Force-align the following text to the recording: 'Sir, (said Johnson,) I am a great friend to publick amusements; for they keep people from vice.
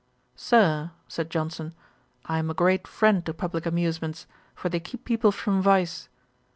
'Sir, 0.35 0.89
(said 1.07 1.29
Johnson,) 1.29 1.75
I 2.25 2.39
am 2.39 2.49
a 2.49 2.55
great 2.55 2.87
friend 2.87 3.23
to 3.27 3.35
publick 3.35 3.67
amusements; 3.67 4.25
for 4.55 4.67
they 4.67 4.79
keep 4.79 5.05
people 5.05 5.31
from 5.31 5.61
vice. 5.61 6.09